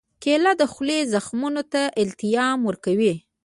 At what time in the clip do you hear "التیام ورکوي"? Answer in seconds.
2.03-3.13